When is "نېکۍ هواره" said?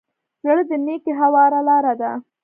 0.85-1.59